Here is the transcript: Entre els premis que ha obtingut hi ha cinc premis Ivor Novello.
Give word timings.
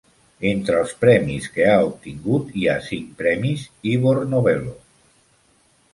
Entre 0.51 0.79
els 0.85 0.93
premis 1.03 1.49
que 1.57 1.67
ha 1.73 1.75
obtingut 1.89 2.57
hi 2.61 2.65
ha 2.73 2.77
cinc 2.89 3.13
premis 3.23 3.67
Ivor 3.93 4.23
Novello. 4.33 4.77